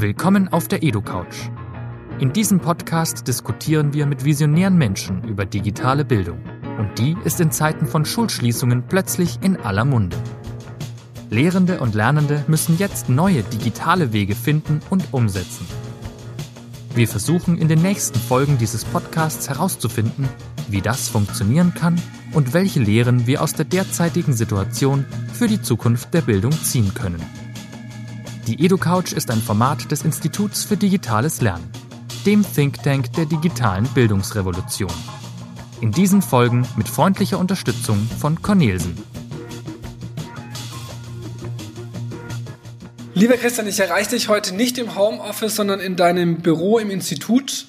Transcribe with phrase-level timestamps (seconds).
[0.00, 1.50] Willkommen auf der EduCouch.
[2.20, 6.38] In diesem Podcast diskutieren wir mit visionären Menschen über digitale Bildung.
[6.78, 10.16] Und die ist in Zeiten von Schulschließungen plötzlich in aller Munde.
[11.30, 15.66] Lehrende und Lernende müssen jetzt neue digitale Wege finden und umsetzen.
[16.94, 20.28] Wir versuchen in den nächsten Folgen dieses Podcasts herauszufinden,
[20.68, 22.00] wie das funktionieren kann
[22.34, 27.47] und welche Lehren wir aus der derzeitigen Situation für die Zukunft der Bildung ziehen können.
[28.48, 31.70] Die EduCouch ist ein Format des Instituts für digitales Lernen,
[32.24, 34.90] dem Think Tank der digitalen Bildungsrevolution.
[35.82, 38.96] In diesen Folgen mit freundlicher Unterstützung von Cornelsen.
[43.12, 47.66] Lieber Christian, ich erreiche dich heute nicht im Homeoffice, sondern in deinem Büro im Institut.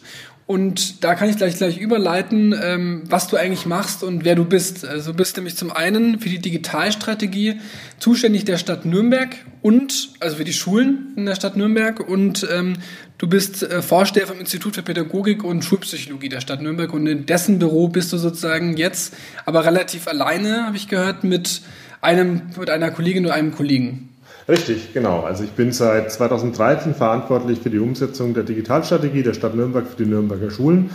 [0.49, 4.45] Und da kann ich gleich gleich überleiten, ähm, was du eigentlich machst und wer du
[4.45, 4.84] bist.
[4.84, 7.59] Also du bist nämlich zum einen für die Digitalstrategie
[7.99, 12.77] zuständig der Stadt Nürnberg und also für die Schulen in der Stadt Nürnberg und ähm,
[13.20, 17.28] du bist äh, Vorsteher vom Institut für Pädagogik und Schulpsychologie der Stadt Nürnberg und in
[17.28, 19.13] dessen Büro bist du sozusagen jetzt,
[19.45, 21.61] aber relativ alleine, habe ich gehört, mit
[22.02, 24.09] einem mit einer Kollegin oder einem Kollegen.
[24.50, 25.22] Richtig, genau.
[25.22, 30.03] Also ich bin seit 2013 verantwortlich für die Umsetzung der Digitalstrategie der Stadt Nürnberg für
[30.03, 30.89] die Nürnberger Schulen.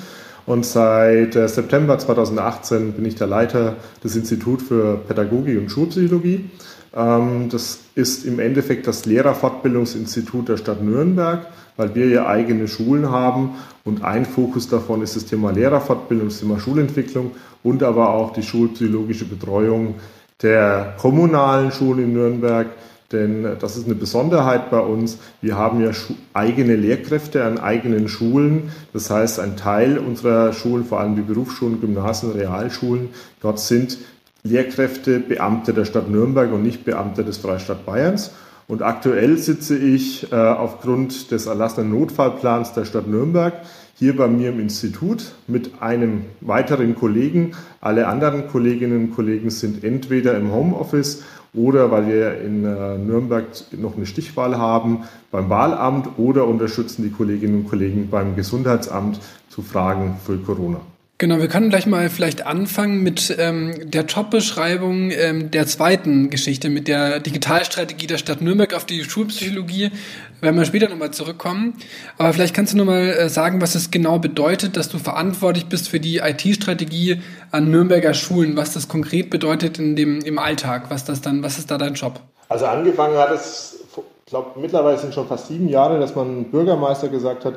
[0.44, 6.50] Und seit äh, September 2018 bin ich der Leiter des Instituts für Pädagogik und Schulpsychologie.
[6.96, 11.46] Ähm, das ist im Endeffekt das Lehrerfortbildungsinstitut der Stadt Nürnberg,
[11.76, 13.54] weil wir ja eigene Schulen haben.
[13.84, 17.30] Und ein Fokus davon ist das Thema Lehrerfortbildung, das Thema Schulentwicklung
[17.62, 19.94] und aber auch die schulpsychologische Betreuung
[20.42, 22.66] der kommunalen Schulen in Nürnberg
[23.12, 25.18] denn das ist eine Besonderheit bei uns.
[25.40, 25.90] Wir haben ja
[26.32, 28.70] eigene Lehrkräfte an eigenen Schulen.
[28.92, 33.98] Das heißt, ein Teil unserer Schulen, vor allem die Berufsschulen, Gymnasien, Realschulen, dort sind
[34.42, 38.32] Lehrkräfte Beamte der Stadt Nürnberg und nicht Beamte des Freistaat Bayerns.
[38.66, 43.54] Und aktuell sitze ich äh, aufgrund des erlassenen Notfallplans der Stadt Nürnberg
[43.96, 47.52] hier bei mir im Institut mit einem weiteren Kollegen.
[47.80, 51.22] Alle anderen Kolleginnen und Kollegen sind entweder im Homeoffice
[51.54, 57.10] oder weil wir in äh, Nürnberg noch eine Stichwahl haben beim Wahlamt oder unterstützen die
[57.10, 60.80] Kolleginnen und Kollegen beim Gesundheitsamt zu Fragen für Corona.
[61.16, 66.70] Genau, wir können gleich mal vielleicht anfangen mit ähm, der Jobbeschreibung ähm, der zweiten Geschichte,
[66.70, 69.92] mit der Digitalstrategie der Stadt Nürnberg auf die Schulpsychologie.
[70.40, 71.74] Werden wir später nochmal zurückkommen.
[72.18, 75.88] Aber vielleicht kannst du nochmal äh, sagen, was es genau bedeutet, dass du verantwortlich bist
[75.88, 77.22] für die IT-Strategie
[77.52, 81.58] an Nürnberger Schulen, was das konkret bedeutet in dem, im Alltag, was das dann, was
[81.58, 82.18] ist da dein Job?
[82.48, 87.08] Also angefangen hat es, ich glaube, mittlerweile sind schon fast sieben Jahre, dass man Bürgermeister
[87.08, 87.54] gesagt hat,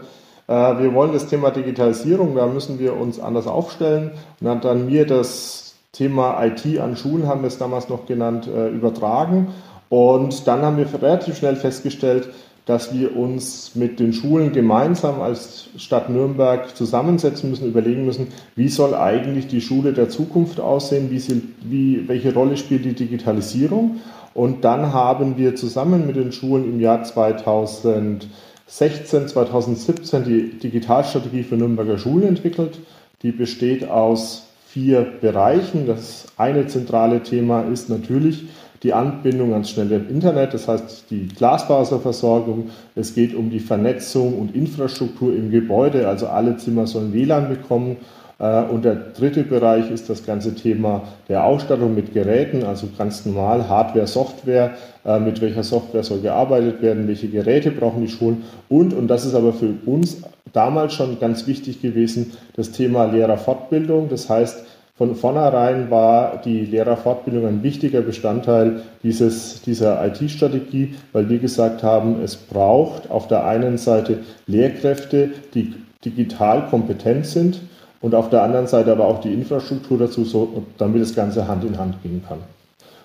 [0.48, 4.12] wir wollen das Thema Digitalisierung, da müssen wir uns anders aufstellen.
[4.40, 8.48] Und hat dann mir das Thema IT an Schulen, haben wir es damals noch genannt,
[8.48, 9.48] äh, übertragen.
[9.90, 12.30] Und dann haben wir relativ schnell festgestellt,
[12.66, 18.68] dass wir uns mit den Schulen gemeinsam als Stadt Nürnberg zusammensetzen müssen, überlegen müssen, wie
[18.68, 24.02] soll eigentlich die Schule der Zukunft aussehen, wie, sie, wie welche Rolle spielt die Digitalisierung.
[24.34, 28.28] Und dann haben wir zusammen mit den Schulen im Jahr 2000
[28.68, 32.80] 2016, 2017 die Digitalstrategie für Nürnberger Schulen entwickelt.
[33.22, 35.88] Die besteht aus vier Bereichen.
[35.88, 38.48] Das eine zentrale Thema ist natürlich
[38.84, 42.70] die Anbindung ans schnelle Internet, das heißt die Glasfaserversorgung.
[42.94, 47.98] Es geht um die Vernetzung und Infrastruktur im Gebäude, also alle Zimmer sollen WLAN bekommen
[48.40, 53.68] und der dritte Bereich ist das ganze Thema der Ausstattung mit Geräten, also ganz normal
[53.68, 54.76] Hardware, Software,
[55.06, 58.44] äh, mit welcher Software soll gearbeitet werden, welche Geräte brauchen die Schulen?
[58.70, 60.22] Und, und das ist aber für uns
[60.54, 64.08] damals schon ganz wichtig gewesen, das Thema Lehrerfortbildung.
[64.10, 64.66] Das heißt,
[64.98, 72.22] von vornherein war die Lehrerfortbildung ein wichtiger Bestandteil dieses, dieser IT-Strategie, weil wir gesagt haben,
[72.24, 75.74] es braucht auf der einen Seite Lehrkräfte, die
[76.06, 77.62] digital kompetent sind
[78.02, 81.64] und auf der anderen Seite aber auch die Infrastruktur dazu, so, damit das Ganze Hand
[81.64, 82.40] in Hand gehen kann.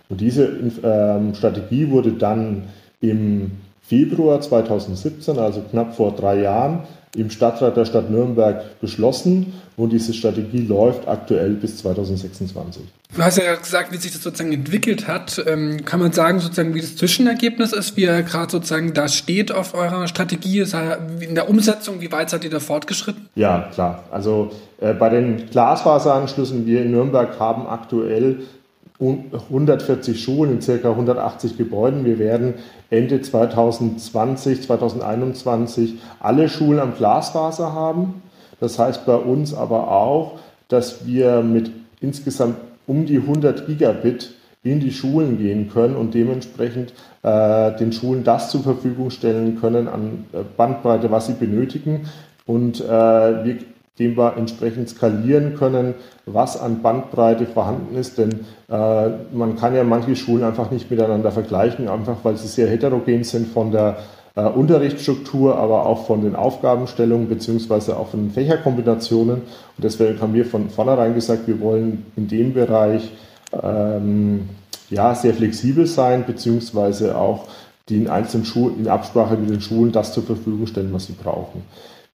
[0.08, 0.44] Und diese
[0.82, 2.64] ähm, Strategie wurde dann
[3.00, 6.80] im Februar 2017, also knapp vor drei Jahren,
[7.14, 12.82] im Stadtrat der Stadt Nürnberg beschlossen und diese Strategie läuft aktuell bis 2026.
[13.14, 15.42] Du hast ja gesagt, wie sich das sozusagen entwickelt hat.
[15.46, 19.52] Ähm, kann man sagen, sozusagen, wie das Zwischenergebnis ist, wie er gerade sozusagen da steht
[19.52, 20.64] auf eurer Strategie?
[21.20, 23.28] In der Umsetzung, wie weit seid ihr da fortgeschritten?
[23.34, 24.04] Ja, klar.
[24.10, 24.50] Also
[24.80, 28.40] äh, bei den Glasfaseranschlüssen, wir in Nürnberg haben aktuell
[29.02, 30.90] 140 Schulen in ca.
[30.90, 32.04] 180 Gebäuden.
[32.04, 32.54] Wir werden
[32.90, 38.22] Ende 2020, 2021 alle Schulen am Glasfaser haben.
[38.60, 40.38] Das heißt bei uns aber auch,
[40.68, 42.56] dass wir mit insgesamt
[42.86, 48.50] um die 100 Gigabit in die Schulen gehen können und dementsprechend äh, den Schulen das
[48.50, 52.02] zur Verfügung stellen können an äh, Bandbreite, was sie benötigen
[52.46, 53.58] und äh, wir
[53.98, 55.94] dem wir entsprechend skalieren können,
[56.24, 58.18] was an Bandbreite vorhanden ist.
[58.18, 58.40] Denn
[58.70, 63.24] äh, man kann ja manche Schulen einfach nicht miteinander vergleichen, einfach weil sie sehr heterogen
[63.24, 63.98] sind von der
[64.34, 69.42] äh, Unterrichtsstruktur, aber auch von den Aufgabenstellungen beziehungsweise auch von den Fächerkombinationen.
[69.42, 73.12] Und deswegen haben wir von vornherein gesagt, wir wollen in dem Bereich
[73.62, 74.48] ähm,
[74.88, 77.46] ja, sehr flexibel sein, beziehungsweise auch
[77.90, 81.62] den einzelnen Schulen in Absprache mit den Schulen das zur Verfügung stellen, was sie brauchen.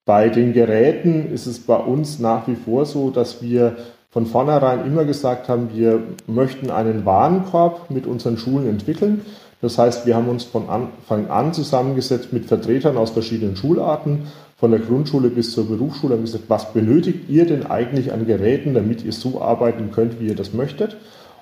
[0.08, 3.76] Bei den Geräten ist es bei uns nach wie vor so, dass wir
[4.10, 9.20] von vornherein immer gesagt haben, wir möchten einen Warenkorb mit unseren Schulen entwickeln.
[9.60, 14.70] Das heißt, wir haben uns von Anfang an zusammengesetzt mit Vertretern aus verschiedenen Schularten, von
[14.70, 19.04] der Grundschule bis zur Berufsschule, haben gesagt, was benötigt ihr denn eigentlich an Geräten, damit
[19.04, 20.96] ihr so arbeiten könnt, wie ihr das möchtet.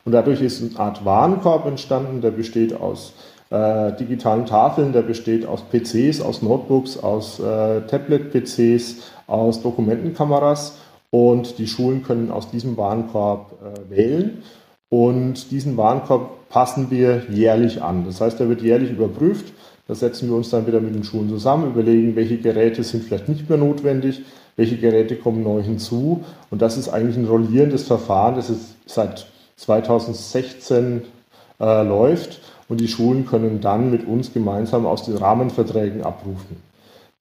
[0.05, 3.13] Und dadurch ist eine Art Warenkorb entstanden, der besteht aus
[3.51, 10.79] äh, digitalen Tafeln, der besteht aus PCs, aus Notebooks, aus äh, Tablet-PCs, aus Dokumentenkameras
[11.11, 14.43] und die Schulen können aus diesem Warenkorb äh, wählen
[14.89, 18.05] und diesen Warenkorb passen wir jährlich an.
[18.05, 19.53] Das heißt, er wird jährlich überprüft.
[19.89, 23.29] Da setzen wir uns dann wieder mit den Schulen zusammen, überlegen, welche Geräte sind vielleicht
[23.29, 24.23] nicht mehr notwendig,
[24.57, 26.25] welche Geräte kommen neu hinzu.
[26.51, 29.27] Und das ist eigentlich ein rollierendes Verfahren, das ist seit
[29.57, 31.03] 2016
[31.61, 36.57] äh, läuft und die Schulen können dann mit uns gemeinsam aus den Rahmenverträgen abrufen.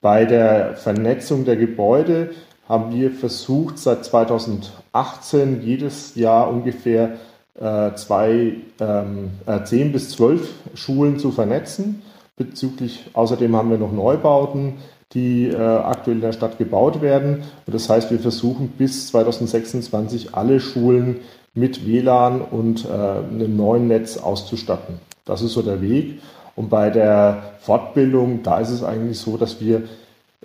[0.01, 2.31] Bei der Vernetzung der Gebäude
[2.67, 7.17] haben wir versucht, seit 2018 jedes Jahr ungefähr
[7.59, 12.01] äh, zwei, ähm, äh, 10 bis 12 Schulen zu vernetzen.
[12.37, 14.73] Bezüglich, außerdem haben wir noch Neubauten,
[15.13, 17.43] die äh, aktuell in der Stadt gebaut werden.
[17.65, 21.21] Und das heißt, wir versuchen bis 2026 alle Schulen
[21.53, 24.99] mit WLAN und äh, einem neuen Netz auszustatten.
[25.25, 26.19] Das ist so der Weg.
[26.55, 29.83] Und bei der Fortbildung, da ist es eigentlich so, dass wir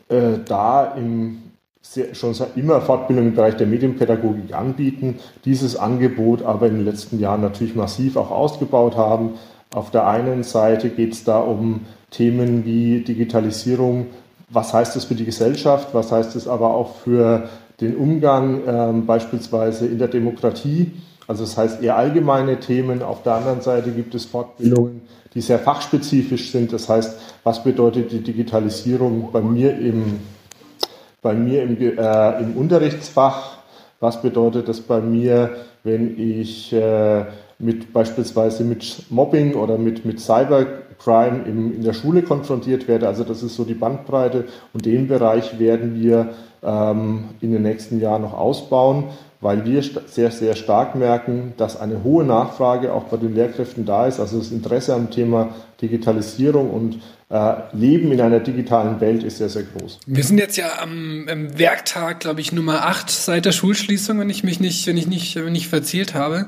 [0.08, 1.42] äh, da im,
[1.82, 7.20] sehr, schon immer Fortbildung im Bereich der Medienpädagogik anbieten, dieses Angebot aber in den letzten
[7.20, 9.34] Jahren natürlich massiv auch ausgebaut haben.
[9.72, 14.08] Auf der einen Seite geht es da um Themen wie Digitalisierung.
[14.48, 15.94] Was heißt das für die Gesellschaft?
[15.94, 17.48] Was heißt es aber auch für
[17.80, 20.90] den Umgang äh, beispielsweise in der Demokratie?
[21.30, 23.04] Also das heißt eher allgemeine Themen.
[23.04, 26.72] Auf der anderen Seite gibt es Fortbildungen, die sehr fachspezifisch sind.
[26.72, 30.18] Das heißt, was bedeutet die Digitalisierung bei mir im,
[31.22, 33.58] bei mir im, äh, im Unterrichtsfach?
[34.00, 35.50] Was bedeutet das bei mir,
[35.84, 37.26] wenn ich äh,
[37.60, 43.06] mit beispielsweise mit Mobbing oder mit, mit Cybercrime in, in der Schule konfrontiert werde?
[43.06, 46.30] Also das ist so die Bandbreite und den Bereich werden wir
[46.64, 49.04] ähm, in den nächsten Jahren noch ausbauen
[49.40, 54.06] weil wir sehr, sehr stark merken, dass eine hohe Nachfrage auch bei den Lehrkräften da
[54.06, 54.20] ist.
[54.20, 57.00] Also das Interesse am Thema Digitalisierung und
[57.31, 60.00] äh, Leben in einer digitalen Welt ist sehr, sehr groß.
[60.06, 64.28] Wir sind jetzt ja am, am Werktag, glaube ich, Nummer 8 seit der Schulschließung, wenn
[64.28, 66.46] ich mich nicht, wenn ich nicht, wenn ich verzählt habe.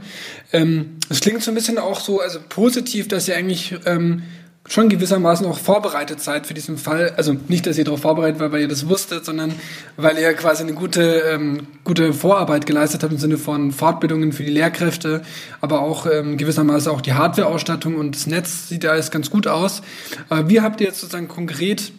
[0.53, 4.25] Ähm, es klingt so ein bisschen auch so, also positiv, dass ihr eigentlich ähm,
[4.69, 7.13] schon gewissermaßen auch vorbereitet seid für diesen Fall.
[7.17, 9.55] Also nicht, dass ihr darauf vorbereitet war, weil ihr das wusstet, sondern
[9.97, 14.45] weil ihr quasi eine gute, ähm, gute Vorarbeit geleistet habt im Sinne von Fortbildungen für
[14.45, 15.23] die Lehrkräfte,
[15.61, 19.47] aber auch ähm, gewissermaßen auch die Hardwareausstattung und das Netz sieht ja alles ganz gut
[19.47, 19.83] aus.
[20.29, 21.93] Aber wie habt ihr jetzt sozusagen konkret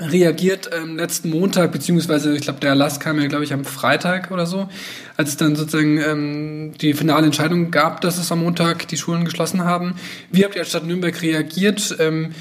[0.00, 4.30] reagiert ähm, letzten Montag, beziehungsweise ich glaube, der Erlass kam ja, glaube ich, am Freitag
[4.30, 4.68] oder so,
[5.16, 9.24] als es dann sozusagen ähm, die finale Entscheidung gab, dass es am Montag die Schulen
[9.24, 9.94] geschlossen haben.
[10.30, 11.96] Wie habt ihr als Stadt Nürnberg reagiert?
[11.98, 12.32] Ähm,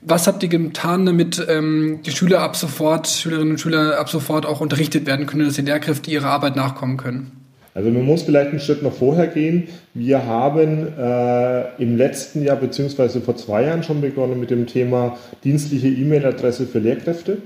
[0.00, 4.46] was habt ihr getan, damit ähm, die Schüler ab sofort, Schülerinnen und Schüler ab sofort
[4.46, 7.41] auch unterrichtet werden können, dass die Lehrkräfte ihrer Arbeit nachkommen können?
[7.74, 9.68] Also man muss vielleicht einen Schritt noch vorher gehen.
[9.94, 15.16] Wir haben äh, im letzten Jahr beziehungsweise vor zwei Jahren schon begonnen mit dem Thema
[15.42, 17.38] dienstliche E-Mail-Adresse für Lehrkräfte.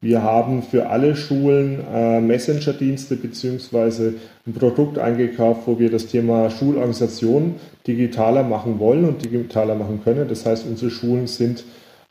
[0.00, 4.14] Wir haben für alle Schulen äh, Messenger-Dienste beziehungsweise
[4.46, 7.56] ein Produkt eingekauft, wo wir das Thema Schulorganisation
[7.86, 10.28] digitaler machen wollen und digitaler machen können.
[10.28, 11.64] Das heißt, unsere Schulen sind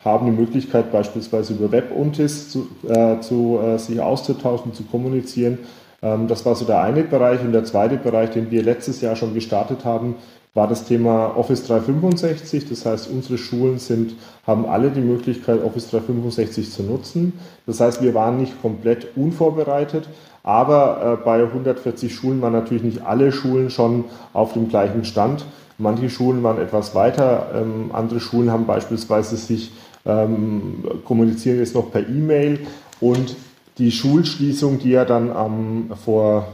[0.03, 5.59] haben die Möglichkeit, beispielsweise über Web-Untis zu, äh, zu äh, sich auszutauschen, zu kommunizieren
[5.99, 7.41] das war so der eine Bereich.
[7.41, 10.15] Und der zweite Bereich, den wir letztes Jahr schon gestartet haben,
[10.57, 12.67] war das Thema Office 365.
[12.67, 17.33] Das heißt, unsere Schulen sind, haben alle die Möglichkeit, Office 365 zu nutzen.
[17.67, 20.09] Das heißt, wir waren nicht komplett unvorbereitet,
[20.41, 25.45] aber äh, bei 140 Schulen waren natürlich nicht alle Schulen schon auf dem gleichen Stand.
[25.77, 29.71] Manche Schulen waren etwas weiter, ähm, andere Schulen haben beispielsweise sich
[30.07, 32.61] ähm, kommunizieren jetzt noch per E-Mail
[32.99, 33.35] und
[33.77, 36.47] die Schulschließung, die ja dann am, vor,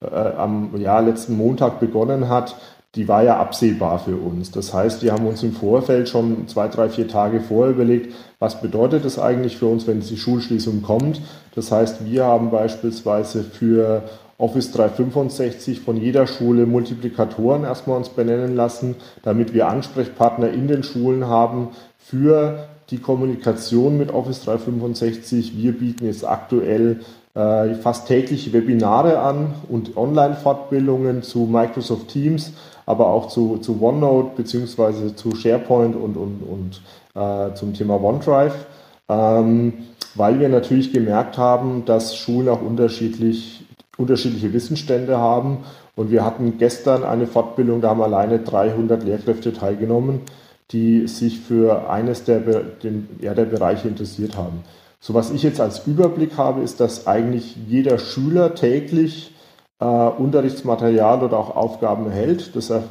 [0.00, 2.56] äh, am ja, letzten Montag begonnen hat,
[2.96, 4.50] die war ja absehbar für uns.
[4.50, 8.60] Das heißt, wir haben uns im Vorfeld schon zwei, drei, vier Tage vorher überlegt, was
[8.60, 11.20] bedeutet das eigentlich für uns, wenn die Schulschließung kommt.
[11.54, 14.02] Das heißt, wir haben beispielsweise für
[14.38, 20.82] Office 365 von jeder Schule Multiplikatoren erstmal uns benennen lassen, damit wir Ansprechpartner in den
[20.82, 21.68] Schulen haben
[21.98, 25.56] für die Kommunikation mit Office 365.
[25.56, 27.00] Wir bieten jetzt aktuell
[27.34, 32.52] äh, fast tägliche Webinare an und Online-Fortbildungen zu Microsoft Teams,
[32.86, 36.82] aber auch zu, zu OneNote beziehungsweise zu SharePoint und, und, und
[37.14, 38.66] äh, zum Thema OneDrive,
[39.08, 39.74] ähm,
[40.16, 43.64] weil wir natürlich gemerkt haben, dass Schulen auch unterschiedlich,
[43.96, 45.58] unterschiedliche Wissensstände haben.
[45.94, 50.22] Und wir hatten gestern eine Fortbildung, da haben alleine 300 Lehrkräfte teilgenommen,
[50.72, 54.62] die sich für eines der, den, ja, der Bereiche interessiert haben.
[55.00, 59.34] So was ich jetzt als Überblick habe, ist, dass eigentlich jeder Schüler täglich
[59.80, 62.54] äh, Unterrichtsmaterial oder auch Aufgaben erhält.
[62.54, 62.84] Das er,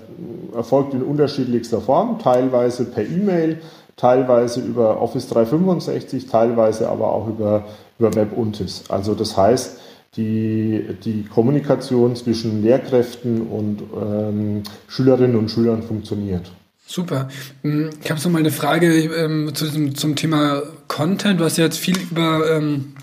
[0.55, 3.59] erfolgt in unterschiedlichster Form, teilweise per E-Mail,
[3.95, 7.65] teilweise über Office 365, teilweise aber auch über,
[7.99, 8.85] über WebUntis.
[8.89, 9.79] Also das heißt,
[10.15, 16.51] die, die Kommunikation zwischen Lehrkräften und ähm, Schülerinnen und Schülern funktioniert.
[16.91, 17.29] Super.
[17.61, 21.39] Hm, ich habe so mal eine Frage ähm, zu diesem, zum Thema Content.
[21.39, 22.95] Du hast ja jetzt viel über, ähm,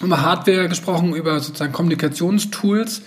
[0.00, 3.02] über Hardware gesprochen, über sozusagen Kommunikationstools.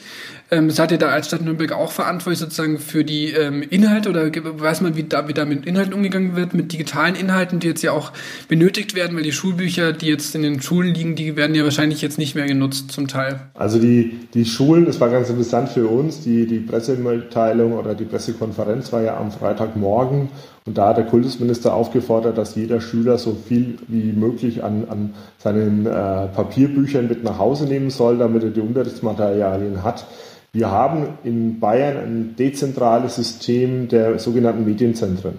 [0.52, 4.30] Ähm, seid ihr da als Stadt Nürnberg auch verantwortlich sozusagen für die ähm, Inhalte oder
[4.32, 7.82] weiß man, wie da, wie da mit Inhalten umgegangen wird, mit digitalen Inhalten, die jetzt
[7.82, 8.12] ja auch
[8.48, 12.02] benötigt werden, weil die Schulbücher, die jetzt in den Schulen liegen, die werden ja wahrscheinlich
[12.04, 13.40] jetzt nicht mehr genutzt zum Teil.
[13.56, 18.06] Also die, die Schulen, das war ganz interessant für uns, die, die Pressemitteilung oder die
[18.06, 20.30] Pressekonferenz war ja am Freitagmorgen
[20.68, 25.14] und da hat der Kultusminister aufgefordert, dass jeder Schüler so viel wie möglich an, an
[25.38, 25.90] seinen äh,
[26.28, 30.08] Papierbüchern mit nach Hause nehmen soll, damit er die Unterrichtsmaterialien hat.
[30.56, 35.34] Wir haben in Bayern ein dezentrales System der sogenannten Medienzentren.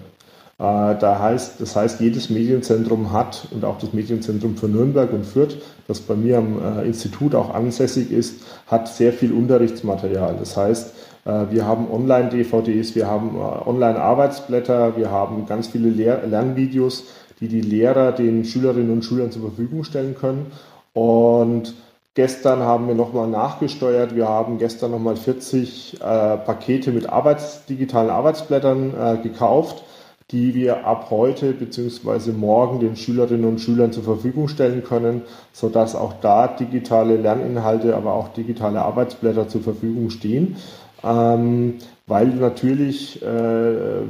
[0.59, 5.25] Äh, da heißt, das heißt, jedes Medienzentrum hat und auch das Medienzentrum für Nürnberg und
[5.25, 5.57] Fürth,
[5.87, 10.35] das bei mir am äh, Institut auch ansässig ist, hat sehr viel Unterrichtsmaterial.
[10.37, 10.93] Das heißt,
[11.25, 17.05] äh, wir haben Online-DVDs, wir haben Online-Arbeitsblätter, wir haben ganz viele Lernvideos,
[17.39, 20.51] die die Lehrer den Schülerinnen und Schülern zur Verfügung stellen können.
[20.93, 21.73] Und
[22.17, 24.15] Gestern haben wir nochmal nachgesteuert.
[24.15, 29.83] Wir haben gestern nochmal 40 äh, Pakete mit Arbeits-, digitalen Arbeitsblättern äh, gekauft,
[30.31, 32.31] die wir ab heute bzw.
[32.31, 35.21] morgen den Schülerinnen und Schülern zur Verfügung stellen können,
[35.53, 40.55] sodass auch da digitale Lerninhalte, aber auch digitale Arbeitsblätter zur Verfügung stehen.
[41.03, 41.75] Ähm,
[42.07, 43.27] weil natürlich äh,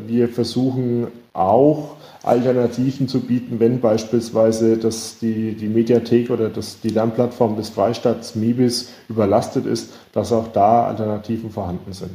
[0.07, 1.96] wir versuchen auch
[2.27, 8.35] Alternativen zu bieten, wenn beispielsweise das, die, die Mediathek oder das, die Lernplattform des Freistaats
[8.35, 12.11] MIBIS überlastet ist, dass auch da Alternativen vorhanden sind.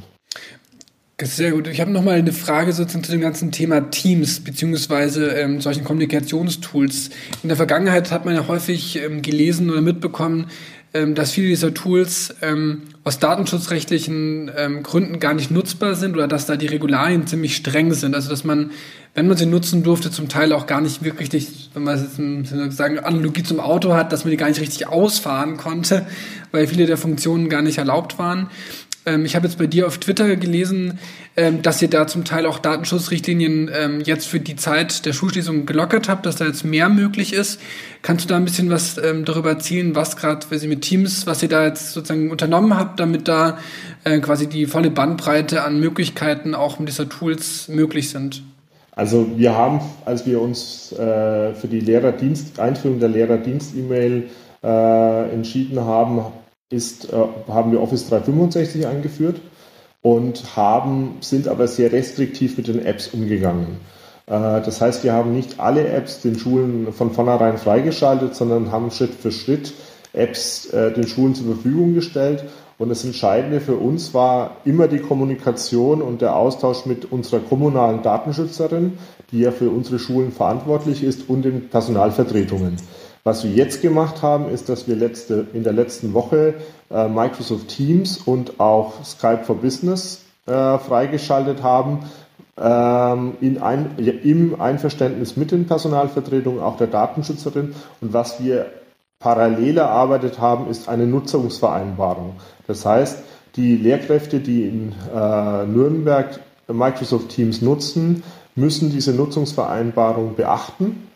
[1.24, 1.68] Sehr gut.
[1.68, 5.84] Ich habe noch mal eine Frage sozusagen zu dem ganzen Thema Teams beziehungsweise ähm, solchen
[5.84, 7.10] Kommunikationstools.
[7.42, 10.48] In der Vergangenheit hat man ja häufig ähm, gelesen oder mitbekommen,
[10.92, 16.46] dass viele dieser Tools ähm, aus datenschutzrechtlichen ähm, Gründen gar nicht nutzbar sind oder dass
[16.46, 18.14] da die Regularien ziemlich streng sind.
[18.14, 18.70] Also dass man,
[19.14, 22.98] wenn man sie nutzen durfte, zum Teil auch gar nicht wirklich, wenn man jetzt sagen,
[22.98, 26.06] Analogie zum Auto hat, dass man die gar nicht richtig ausfahren konnte,
[26.50, 28.50] weil viele der Funktionen gar nicht erlaubt waren.
[29.06, 30.98] Ähm, ich habe jetzt bei dir auf Twitter gelesen,
[31.36, 35.66] ähm, dass ihr da zum Teil auch Datenschutzrichtlinien ähm, jetzt für die Zeit der Schulschließung
[35.66, 37.60] gelockert habt, dass da jetzt mehr möglich ist.
[38.02, 41.48] Kannst du da ein bisschen was ähm, darüber erzählen, was gerade mit Teams, was ihr
[41.48, 43.58] da jetzt sozusagen unternommen habt, damit da
[44.04, 48.42] äh, quasi die volle Bandbreite an Möglichkeiten auch mit dieser Tools möglich sind?
[48.94, 54.24] Also wir haben, als wir uns äh, für die Lehrerdienst, Einführung der Lehrerdienst-E-Mail
[54.62, 56.20] äh, entschieden haben,
[56.72, 57.16] ist, äh,
[57.48, 59.40] haben wir Office 365 eingeführt
[60.02, 63.78] und haben, sind aber sehr restriktiv mit den Apps umgegangen.
[64.26, 68.90] Äh, das heißt, wir haben nicht alle Apps den Schulen von vornherein freigeschaltet, sondern haben
[68.90, 69.72] Schritt für Schritt
[70.12, 72.44] Apps äh, den Schulen zur Verfügung gestellt.
[72.78, 78.02] Und das Entscheidende für uns war immer die Kommunikation und der Austausch mit unserer kommunalen
[78.02, 78.98] Datenschützerin,
[79.30, 82.76] die ja für unsere Schulen verantwortlich ist, und den Personalvertretungen.
[83.24, 86.54] Was wir jetzt gemacht haben, ist, dass wir letzte, in der letzten Woche
[86.90, 92.00] äh, Microsoft Teams und auch Skype for Business äh, freigeschaltet haben,
[92.58, 97.76] ähm, in ein, im Einverständnis mit den Personalvertretungen, auch der Datenschützerin.
[98.00, 98.72] Und was wir
[99.20, 102.40] parallel erarbeitet haben, ist eine Nutzungsvereinbarung.
[102.66, 103.22] Das heißt,
[103.54, 108.24] die Lehrkräfte, die in äh, Nürnberg Microsoft Teams nutzen,
[108.56, 111.08] müssen diese Nutzungsvereinbarung beachten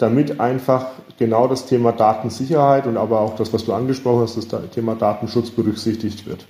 [0.00, 0.86] damit einfach
[1.18, 5.50] genau das Thema Datensicherheit und aber auch das, was du angesprochen hast, das Thema Datenschutz
[5.50, 6.46] berücksichtigt wird.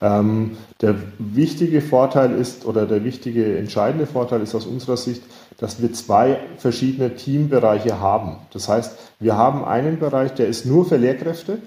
[0.00, 5.22] Ähm, der wichtige Vorteil ist oder der wichtige entscheidende Vorteil ist aus unserer Sicht,
[5.58, 8.36] dass wir zwei verschiedene Teambereiche haben.
[8.52, 11.58] Das heißt, wir haben einen Bereich, der ist nur für Lehrkräfte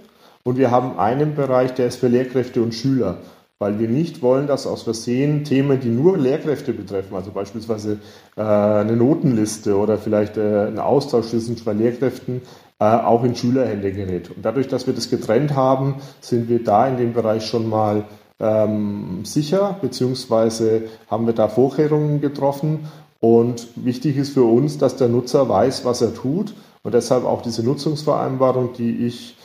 [0.44, 3.18] und wir haben einen Bereich, der ist für Lehrkräfte und Schüler
[3.60, 8.00] weil wir nicht wollen, dass aus Versehen Themen, die nur Lehrkräfte betreffen, also beispielsweise
[8.36, 12.42] äh, eine Notenliste oder vielleicht äh, ein Austausch zwischen zwei Lehrkräften,
[12.80, 14.30] äh, auch in Schülerhände gerät.
[14.30, 18.06] Und dadurch, dass wir das getrennt haben, sind wir da in dem Bereich schon mal
[18.40, 22.88] ähm, sicher, beziehungsweise haben wir da Vorkehrungen getroffen.
[23.20, 26.54] Und wichtig ist für uns, dass der Nutzer weiß, was er tut.
[26.84, 29.37] Und deshalb auch diese Nutzungsvereinbarung, die ich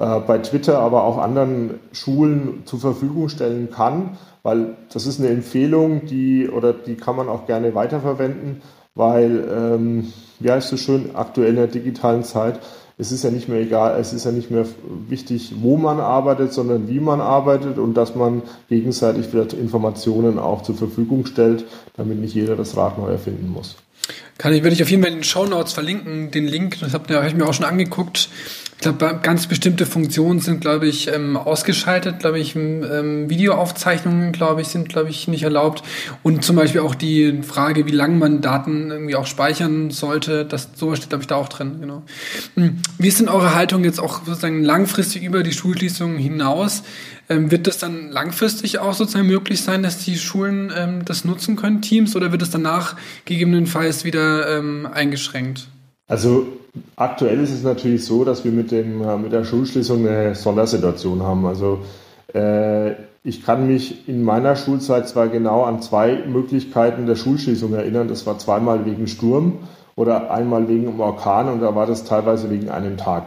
[0.00, 6.06] bei Twitter, aber auch anderen Schulen zur Verfügung stellen kann, weil das ist eine Empfehlung,
[6.06, 8.62] die oder die kann man auch gerne weiterverwenden,
[8.94, 12.60] weil, ähm, wie heißt es schön, aktuell in der digitalen Zeit,
[12.96, 14.66] es ist ja nicht mehr egal, es ist ja nicht mehr
[15.08, 20.62] wichtig, wo man arbeitet, sondern wie man arbeitet und dass man gegenseitig vielleicht Informationen auch
[20.62, 21.64] zur Verfügung stellt,
[21.96, 23.76] damit nicht jeder das Rad neu erfinden muss.
[24.36, 26.92] Kann ich, würde ich auf jeden Fall in den Show Notes verlinken, den Link, das
[26.92, 28.28] habe hab ich mir auch schon angeguckt.
[28.80, 32.20] Ich glaube, ganz bestimmte Funktionen sind, glaube ich, ähm, ausgeschaltet.
[32.20, 35.82] Glaube ich, ähm, Videoaufzeichnungen, glaube ich, sind, glaube ich, nicht erlaubt.
[36.22, 40.70] Und zum Beispiel auch die Frage, wie lange man Daten irgendwie auch speichern sollte, das
[40.76, 41.76] sowas steht, glaube ich, da auch drin.
[41.82, 42.04] Genau.
[42.54, 42.78] Hm.
[42.96, 46.82] Wie ist denn eure Haltung jetzt auch sozusagen langfristig über die Schulschließungen hinaus?
[47.28, 51.54] Ähm, wird das dann langfristig auch sozusagen möglich sein, dass die Schulen ähm, das nutzen
[51.54, 52.96] können, Teams, oder wird es danach
[53.26, 55.68] gegebenenfalls wieder ähm, eingeschränkt?
[56.06, 56.59] Also
[56.96, 61.22] aktuell ist es natürlich so, dass wir mit, dem, äh, mit der Schulschließung eine Sondersituation
[61.22, 61.46] haben.
[61.46, 61.80] Also
[62.34, 68.08] äh, ich kann mich in meiner Schulzeit zwar genau an zwei Möglichkeiten der Schulschließung erinnern.
[68.08, 69.58] Das war zweimal wegen Sturm
[69.96, 73.24] oder einmal wegen einem Orkan und da war das teilweise wegen einem Tag.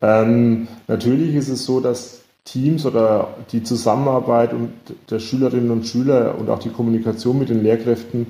[0.00, 4.72] Ähm, natürlich ist es so, dass Teams oder die Zusammenarbeit und
[5.10, 8.26] der Schülerinnen und Schüler und auch die Kommunikation mit den Lehrkräften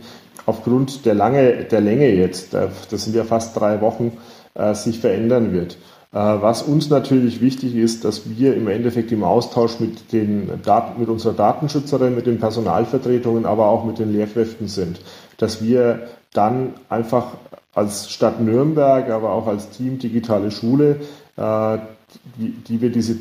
[0.47, 4.13] aufgrund der, Lange, der Länge jetzt, äh, das sind ja fast drei Wochen,
[4.55, 5.75] äh, sich verändern wird.
[6.13, 11.01] Äh, was uns natürlich wichtig ist, dass wir im Endeffekt im Austausch mit, den Daten,
[11.01, 15.01] mit unserer Datenschützerin, mit den Personalvertretungen, aber auch mit den Lehrkräften sind.
[15.39, 17.33] Dass wir dann einfach
[17.75, 21.01] als Stadt Nürnberg, aber auch als Team Digitale Schule,
[21.37, 23.19] die, die wir diese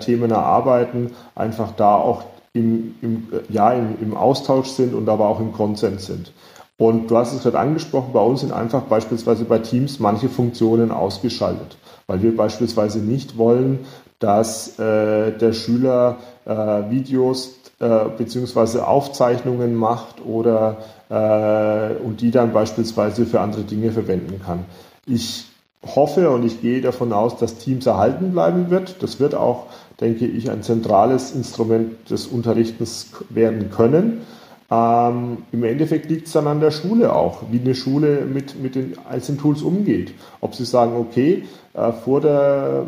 [0.00, 5.40] Themen erarbeiten, einfach da auch im, im, ja, im, im Austausch sind und aber auch
[5.40, 6.32] im Konsens sind.
[6.76, 10.90] Und du hast es gerade angesprochen, bei uns sind einfach beispielsweise bei Teams manche Funktionen
[10.90, 11.76] ausgeschaltet,
[12.08, 13.80] weil wir beispielsweise nicht wollen,
[14.18, 16.50] dass äh, der Schüler äh,
[16.90, 18.80] Videos äh, bzw.
[18.80, 20.78] Aufzeichnungen macht oder
[21.10, 24.64] äh, und die dann beispielsweise für andere Dinge verwenden kann.
[25.06, 25.46] Ich
[25.84, 29.02] hoffe und ich gehe davon aus, dass Teams erhalten bleiben wird.
[29.02, 29.66] Das wird auch,
[30.00, 34.22] denke ich, ein zentrales Instrument des Unterrichtens werden können.
[34.70, 38.74] Ähm, Im Endeffekt liegt es dann an der Schule auch, wie eine Schule mit, mit
[38.74, 40.14] den einzelnen Tools umgeht.
[40.40, 42.84] Ob sie sagen, okay, äh, vor, der,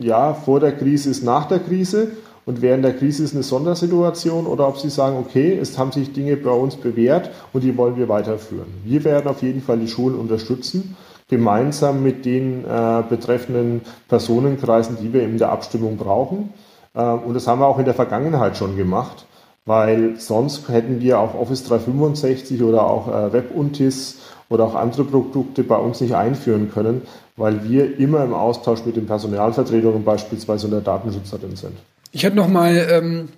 [0.00, 2.12] ja, vor der Krise ist nach der Krise
[2.46, 6.14] und während der Krise ist eine Sondersituation oder ob sie sagen, okay, es haben sich
[6.14, 8.68] Dinge bei uns bewährt und die wollen wir weiterführen.
[8.84, 10.96] Wir werden auf jeden Fall die Schulen unterstützen,
[11.28, 16.54] gemeinsam mit den äh, betreffenden Personenkreisen, die wir in der Abstimmung brauchen.
[16.94, 19.26] Äh, und das haben wir auch in der Vergangenheit schon gemacht
[19.68, 24.16] weil sonst hätten wir auch Office 365 oder auch äh, WebUntis
[24.48, 27.02] oder auch andere Produkte bei uns nicht einführen können,
[27.36, 31.74] weil wir immer im Austausch mit den Personalvertretungen beispielsweise und der Datenschützerin sind.
[32.12, 33.28] Ich hätte noch mal ähm,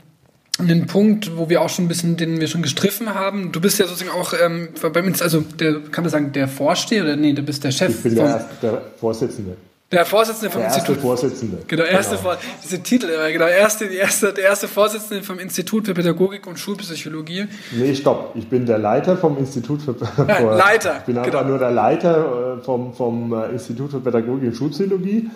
[0.61, 3.51] einen Punkt, wo wir auch schon ein bisschen, den wir schon gestriffen haben.
[3.51, 7.03] Du bist ja sozusagen auch ähm, bei uns, also der, kann man sagen, der Vorsteher
[7.03, 7.89] oder nee, du bist der Chef.
[7.97, 9.57] Ich bin der, der Vorsitzende.
[9.93, 10.97] Der Vorsitzende vom der Institut.
[10.97, 11.59] Erste Vorsitzende.
[11.67, 12.23] Genau, erste genau.
[12.23, 16.61] Vor diese Titel, genau, erste, die erste, der erste Vorsitzende vom Institut für Pädagogik und
[16.61, 17.47] Schulpsychologie.
[17.73, 18.37] Nee, stopp.
[18.37, 19.97] Ich bin der Leiter vom Institut für
[20.29, 20.99] ja, Leiter.
[20.99, 21.45] Ich bin einfach genau.
[21.45, 25.29] nur der Leiter äh, vom, vom äh, Institut für Pädagogik und Schulpsychologie.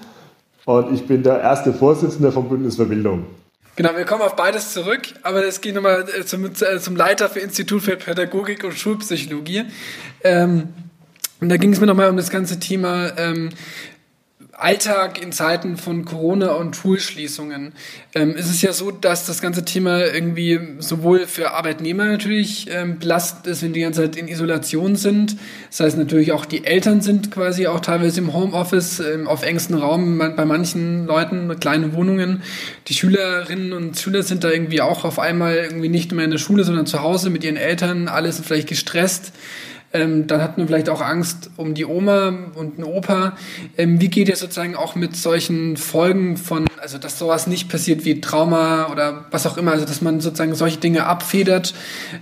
[0.67, 3.27] Und ich bin der erste Vorsitzende vom Bündnis für Bildung.
[3.75, 7.83] Genau, wir kommen auf beides zurück, aber es geht nochmal zum, zum Leiter für Institut
[7.83, 9.65] für Pädagogik und Schulpsychologie.
[10.23, 10.69] Ähm,
[11.41, 13.51] und da ging es mir nochmal um das ganze Thema ähm,
[14.57, 17.73] Alltag in Zeiten von Corona und Schulschließungen
[18.15, 22.99] ähm, ist es ja so, dass das ganze Thema irgendwie sowohl für Arbeitnehmer natürlich ähm,
[22.99, 25.37] belastend ist, wenn die ganze Zeit in Isolation sind.
[25.71, 29.79] Das heißt natürlich auch die Eltern sind quasi auch teilweise im Homeoffice, ähm, auf engstem
[29.79, 32.43] Raum, bei manchen Leuten kleine Wohnungen.
[32.89, 36.39] Die Schülerinnen und Schüler sind da irgendwie auch auf einmal irgendwie nicht mehr in der
[36.39, 39.33] Schule, sondern zu Hause mit ihren Eltern, alles vielleicht gestresst.
[39.95, 43.35] Ähm, dann hat man vielleicht auch Angst um die Oma und einen Opa.
[43.79, 48.05] Ähm, wie geht ihr sozusagen auch mit solchen Folgen von, also dass sowas nicht passiert
[48.05, 51.75] wie Trauma oder was auch immer, also dass man sozusagen solche Dinge abfedert,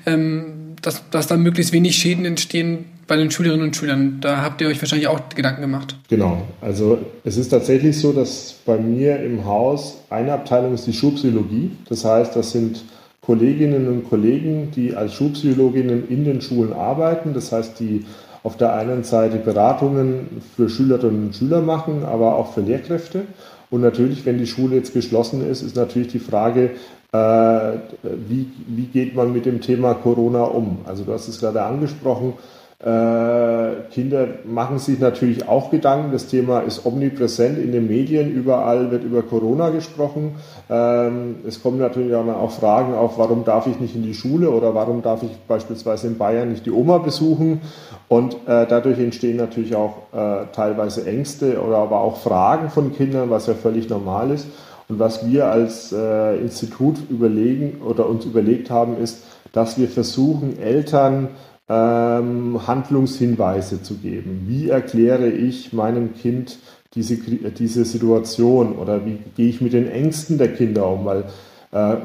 [0.04, 4.18] ähm, dass, dass da möglichst wenig Schäden entstehen bei den Schülerinnen und Schülern.
[4.20, 5.96] Da habt ihr euch wahrscheinlich auch Gedanken gemacht.
[6.08, 6.42] Genau.
[6.60, 11.70] Also es ist tatsächlich so, dass bei mir im Haus eine Abteilung ist die Schulpsychologie.
[11.88, 12.84] Das heißt, das sind
[13.24, 17.34] Kolleginnen und Kollegen, die als Schulpsychologinnen in den Schulen arbeiten.
[17.34, 18.04] Das heißt, die
[18.42, 23.22] auf der einen Seite Beratungen für Schülerinnen und Schüler machen, aber auch für Lehrkräfte.
[23.70, 26.70] Und natürlich, wenn die Schule jetzt geschlossen ist, ist natürlich die Frage,
[27.12, 27.18] äh,
[28.02, 30.78] wie, wie geht man mit dem Thema Corona um?
[30.84, 32.34] Also du hast es gerade angesprochen,
[32.82, 36.10] Kinder machen sich natürlich auch Gedanken.
[36.10, 38.32] Das Thema ist omnipräsent in den Medien.
[38.32, 40.34] Überall wird über Corona gesprochen.
[40.68, 44.74] Ähm, es kommen natürlich auch Fragen auf, warum darf ich nicht in die Schule oder
[44.74, 47.60] warum darf ich beispielsweise in Bayern nicht die Oma besuchen.
[48.08, 53.30] Und äh, dadurch entstehen natürlich auch äh, teilweise Ängste oder aber auch Fragen von Kindern,
[53.30, 54.48] was ja völlig normal ist.
[54.88, 61.28] Und was wir als Institut überlegen oder uns überlegt haben, ist, dass wir versuchen, Eltern
[61.72, 64.44] ähm, Handlungshinweise zu geben.
[64.46, 66.58] Wie erkläre ich meinem Kind
[66.94, 71.06] diese, diese Situation oder wie gehe ich mit den Ängsten der Kinder um?
[71.06, 71.24] Weil
[71.72, 71.96] äh,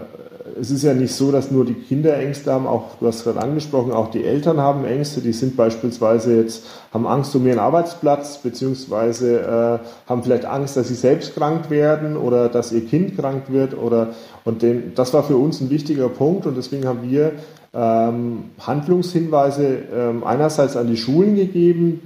[0.60, 3.42] es ist ja nicht so, dass nur die Kinder Ängste haben, auch du hast gerade
[3.42, 8.38] angesprochen, auch die Eltern haben Ängste, die sind beispielsweise jetzt, haben Angst um ihren Arbeitsplatz,
[8.38, 13.44] beziehungsweise äh, haben vielleicht Angst, dass sie selbst krank werden oder dass ihr Kind krank
[13.50, 14.14] wird oder
[14.46, 17.34] und den, das war für uns ein wichtiger Punkt und deswegen haben wir
[17.74, 22.02] Handlungshinweise ähm, einerseits an die Schulen gegeben,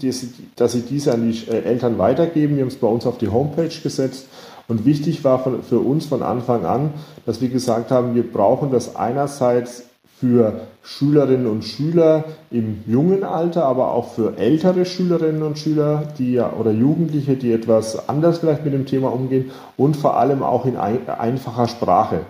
[0.56, 2.56] dass sie diese an die äh, Eltern weitergeben.
[2.56, 4.28] Wir haben es bei uns auf die Homepage gesetzt.
[4.68, 6.92] Und wichtig war für uns von Anfang an,
[7.26, 9.86] dass wir gesagt haben, wir brauchen das einerseits
[10.20, 16.40] für Schülerinnen und Schüler im jungen Alter, aber auch für ältere Schülerinnen und Schüler, die
[16.40, 20.78] oder Jugendliche, die etwas anders vielleicht mit dem Thema umgehen und vor allem auch in
[20.78, 22.22] ein, einfacher Sprache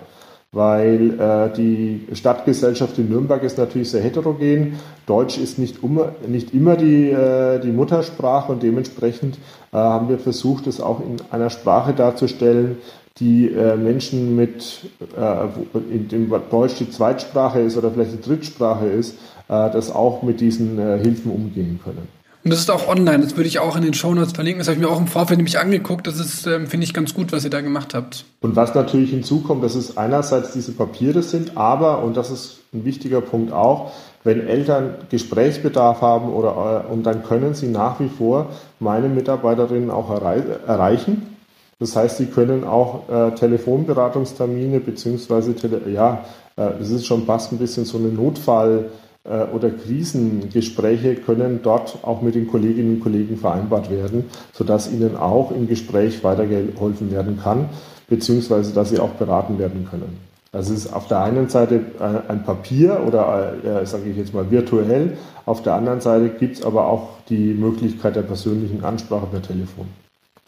[0.53, 4.79] weil äh, die Stadtgesellschaft in Nürnberg ist natürlich sehr heterogen.
[5.05, 9.37] Deutsch ist nicht, um, nicht immer die, äh, die Muttersprache und dementsprechend
[9.71, 12.79] äh, haben wir versucht, es auch in einer Sprache darzustellen,
[13.19, 15.47] die äh, Menschen mit, äh,
[15.89, 19.13] in dem Deutsch die Zweitsprache ist oder vielleicht die Drittsprache ist,
[19.47, 22.20] äh, das auch mit diesen äh, Hilfen umgehen können.
[22.43, 24.59] Und das ist auch online, das würde ich auch in den Shownotes verlinken.
[24.59, 26.07] Das habe ich mir auch im Vorfeld nämlich angeguckt.
[26.07, 28.25] Das ist, ähm, finde ich, ganz gut, was ihr da gemacht habt.
[28.41, 32.83] Und was natürlich hinzukommt, dass es einerseits diese Papiere sind, aber, und das ist ein
[32.83, 33.91] wichtiger Punkt auch,
[34.23, 38.49] wenn Eltern Gesprächsbedarf haben oder, äh, und dann können sie nach wie vor
[38.79, 41.37] meine Mitarbeiterinnen auch errei erreichen.
[41.79, 46.25] Das heißt, sie können auch äh, Telefonberatungstermine beziehungsweise, tele ja,
[46.55, 51.99] äh, das ist schon fast ein bisschen so eine Notfall- äh, oder Krisengespräche können dort
[52.01, 57.39] auch mit den Kolleginnen und Kollegen vereinbart werden, sodass ihnen auch im Gespräch weitergeholfen werden
[57.41, 57.69] kann,
[58.07, 60.17] beziehungsweise dass sie auch beraten werden können.
[60.53, 61.79] Es ist auf der einen Seite
[62.27, 66.63] ein Papier oder äh, sage ich jetzt mal virtuell, auf der anderen Seite gibt es
[66.63, 69.87] aber auch die Möglichkeit der persönlichen Ansprache per Telefon.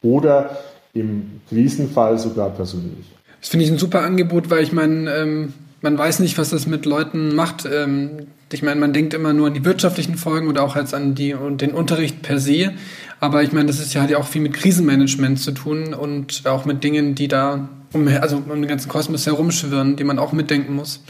[0.01, 0.57] Oder
[0.93, 3.05] im Krisenfall sogar persönlich.
[3.39, 6.65] Das finde ich ein super Angebot, weil ich meine, ähm, man weiß nicht, was das
[6.65, 7.65] mit Leuten macht.
[7.71, 11.13] Ähm, ich meine, man denkt immer nur an die wirtschaftlichen Folgen oder auch jetzt an
[11.13, 12.73] die und den Unterricht per se.
[13.19, 16.65] Aber ich meine, das ist ja, ja auch viel mit Krisenmanagement zu tun und auch
[16.65, 20.73] mit Dingen, die da um, also um den ganzen Kosmos herumschwirren, die man auch mitdenken
[20.73, 21.01] muss.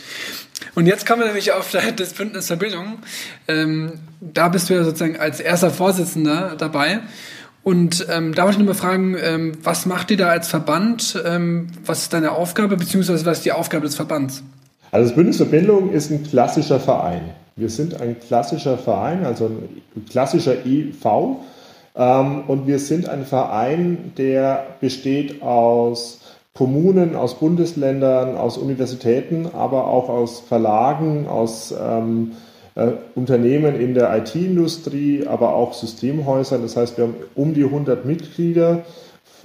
[0.73, 2.97] Und jetzt kommen wir nämlich auf das Bündnis zur Bildung.
[3.47, 7.01] Ähm, da bist du ja sozusagen als erster Vorsitzender dabei.
[7.62, 11.21] Und ähm, da wollte ich nur mal fragen, ähm, was macht ihr da als Verband?
[11.25, 14.43] Ähm, was ist deine Aufgabe, beziehungsweise was ist die Aufgabe des Verbands?
[14.93, 17.32] Also das Bündnis für Bildung ist ein klassischer Verein.
[17.56, 21.38] Wir sind ein klassischer Verein, also ein klassischer EV.
[21.95, 26.19] Ähm, und wir sind ein Verein, der besteht aus
[26.53, 32.34] Kommunen, aus Bundesländern, aus Universitäten, aber auch aus Verlagen, aus ähm,
[32.75, 36.62] äh, Unternehmen in der IT-Industrie, aber auch Systemhäusern.
[36.62, 38.84] Das heißt, wir haben um die 100 Mitglieder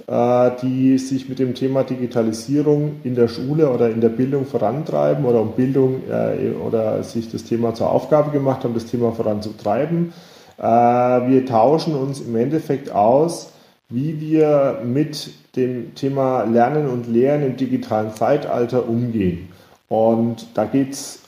[0.09, 5.39] die sich mit dem Thema Digitalisierung in der Schule oder in der Bildung vorantreiben oder
[5.39, 10.11] um Bildung äh, oder sich das Thema zur Aufgabe gemacht haben, das Thema voranzutreiben.
[10.57, 13.51] Äh, wir tauschen uns im Endeffekt aus,
[13.89, 19.49] wie wir mit dem Thema Lernen und Lehren im digitalen Zeitalter umgehen.
[19.89, 21.19] Und da geht es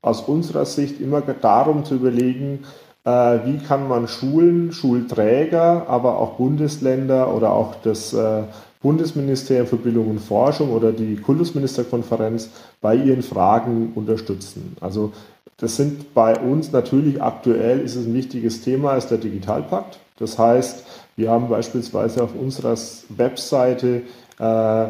[0.00, 2.89] aus unserer Sicht immer darum zu überlegen, äh,
[3.44, 8.42] wie kann man Schulen, Schulträger, aber auch Bundesländer oder auch das äh,
[8.82, 14.76] Bundesministerium für Bildung und Forschung oder die Kultusministerkonferenz bei ihren Fragen unterstützen.
[14.80, 15.12] Also
[15.58, 19.98] das sind bei uns natürlich aktuell ist es ein wichtiges Thema, ist der Digitalpakt.
[20.18, 20.84] Das heißt,
[21.16, 22.74] wir haben beispielsweise auf unserer
[23.10, 24.02] Webseite
[24.38, 24.86] äh,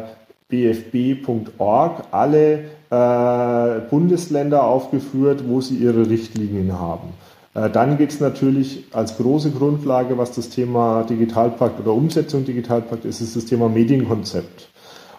[0.47, 7.09] bfb.org alle äh, Bundesländer aufgeführt, wo sie ihre Richtlinien haben.
[7.53, 13.05] Äh, dann geht es natürlich als große Grundlage, was das Thema Digitalpakt oder Umsetzung Digitalpakt
[13.05, 14.69] ist, ist das Thema Medienkonzept.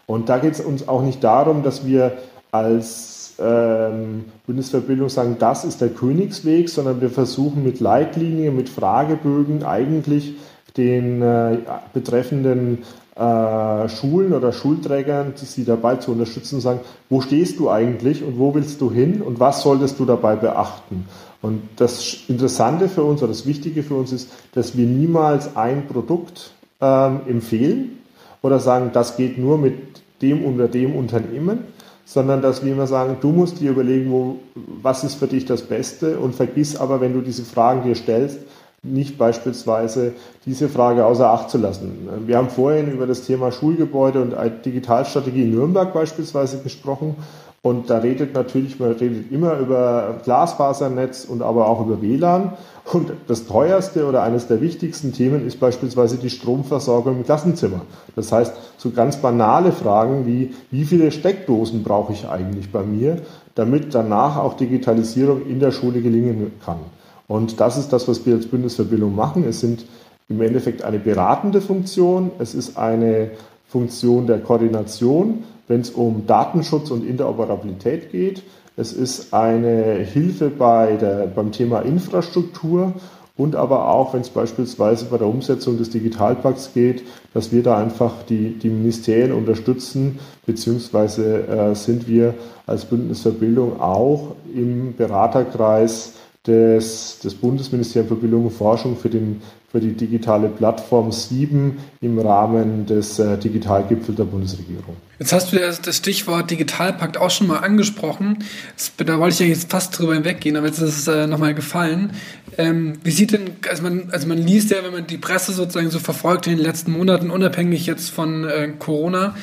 [0.06, 2.12] Und da geht es uns auch nicht darum, dass wir
[2.50, 9.64] als ähm, Bundesverbindung sagen, das ist der Königsweg, sondern wir versuchen mit Leitlinien, mit Fragebögen
[9.64, 10.34] eigentlich
[10.76, 11.58] den äh,
[11.92, 12.78] betreffenden
[13.14, 18.38] äh, Schulen oder Schulträgern, die sie dabei zu unterstützen, sagen, wo stehst du eigentlich und
[18.38, 21.06] wo willst du hin und was solltest du dabei beachten?
[21.42, 25.88] Und das Interessante für uns oder das Wichtige für uns ist, dass wir niemals ein
[25.88, 27.98] Produkt ähm, empfehlen
[28.42, 29.74] oder sagen, das geht nur mit
[30.22, 31.64] dem oder dem Unternehmen,
[32.04, 35.62] sondern dass wir immer sagen, du musst dir überlegen, wo, was ist für dich das
[35.62, 38.38] Beste und vergiss aber, wenn du diese Fragen dir stellst,
[38.84, 40.12] nicht beispielsweise
[40.44, 42.08] diese Frage außer Acht zu lassen.
[42.26, 47.14] Wir haben vorhin über das Thema Schulgebäude und Digitalstrategie in Nürnberg beispielsweise gesprochen.
[47.64, 52.54] Und da redet natürlich, man redet immer über Glasfasernetz und aber auch über WLAN.
[52.92, 57.82] Und das teuerste oder eines der wichtigsten Themen ist beispielsweise die Stromversorgung im Klassenzimmer.
[58.16, 63.18] Das heißt, so ganz banale Fragen wie, wie viele Steckdosen brauche ich eigentlich bei mir,
[63.54, 66.80] damit danach auch Digitalisierung in der Schule gelingen kann.
[67.28, 69.44] Und das ist das, was wir als Bundesverbindung machen.
[69.48, 69.86] Es sind
[70.28, 73.30] im Endeffekt eine beratende Funktion, es ist eine
[73.68, 78.42] Funktion der Koordination, wenn es um Datenschutz und Interoperabilität geht.
[78.76, 82.92] Es ist eine Hilfe bei der, beim Thema Infrastruktur
[83.38, 87.78] und aber auch, wenn es beispielsweise bei der Umsetzung des Digitalpakts geht, dass wir da
[87.78, 92.34] einfach die, die Ministerien unterstützen, beziehungsweise äh, sind wir
[92.66, 96.12] als Bündnis für Bildung auch im Beraterkreis
[96.46, 99.40] des, des Bundesministeriums für Bildung und Forschung für, den,
[99.72, 104.96] für die digitale Plattform 7 im Rahmen des äh, Digitalgipfels der Bundesregierung.
[105.18, 108.44] Jetzt hast du das, das Stichwort Digitalpakt auch schon mal angesprochen.
[108.76, 111.54] Das, da wollte ich ja jetzt fast drüber hinweggehen, aber jetzt ist es äh, nochmal
[111.54, 112.12] gefallen.
[112.58, 115.90] Ähm, wie sieht denn, also man, also man liest ja, wenn man die Presse sozusagen
[115.90, 119.36] so verfolgt in den letzten Monaten, unabhängig jetzt von äh, Corona,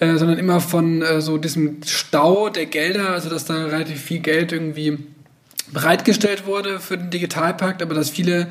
[0.00, 4.20] äh, sondern immer von äh, so diesem Stau der Gelder, also dass da relativ viel
[4.20, 4.98] Geld irgendwie
[5.72, 8.48] bereitgestellt wurde für den Digitalpakt, aber dass viele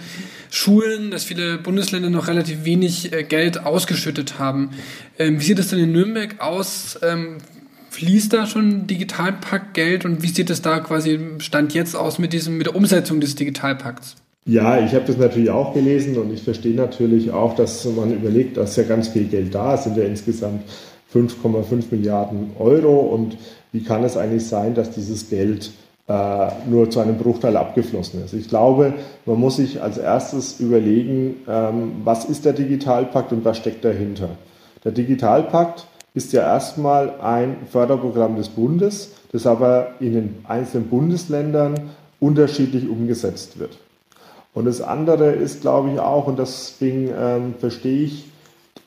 [0.50, 4.72] Schulen, dass viele Bundesländer noch relativ wenig äh, Geld ausgeschüttet haben.
[5.18, 7.00] Ähm, wie sieht es denn in Nürnberg aus?
[7.02, 7.38] Ähm,
[7.92, 12.34] fließt da schon Digitalpakt Geld und wie sieht es da quasi Stand jetzt aus mit
[12.34, 14.16] diesem, mit der Umsetzung des Digitalpakts?
[14.46, 18.58] Ja, ich habe das natürlich auch gelesen und ich verstehe natürlich auch, dass man überlegt,
[18.58, 20.64] dass ja ganz viel Geld da, es sind ja insgesamt
[21.14, 23.38] 5,5 Milliarden Euro und
[23.72, 25.72] wie kann es eigentlich sein, dass dieses Geld
[26.08, 28.34] nur zu einem Bruchteil abgeflossen ist.
[28.34, 28.94] Ich glaube,
[29.26, 34.30] man muss sich als erstes überlegen, ähm, was ist der Digitalpakt und was steckt dahinter.
[34.84, 41.92] Der Digitalpakt ist ja erstmal ein Förderprogramm des Bundes, das aber in den einzelnen Bundesländern
[42.20, 43.78] unterschiedlich umgesetzt wird.
[44.54, 48.26] Und das andere ist, glaube ich, auch, und deswegen ähm, verstehe ich